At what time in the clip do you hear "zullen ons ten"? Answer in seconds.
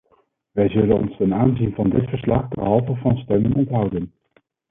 0.69-1.33